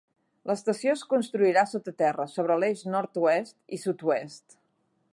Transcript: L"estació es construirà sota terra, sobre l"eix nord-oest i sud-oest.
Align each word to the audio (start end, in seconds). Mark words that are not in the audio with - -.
L"estació 0.49 0.95
es 0.99 1.03
construirà 1.11 1.65
sota 1.73 1.95
terra, 2.01 2.27
sobre 2.39 2.57
l"eix 2.57 2.83
nord-oest 2.97 3.79
i 3.79 3.85
sud-oest. 3.87 4.61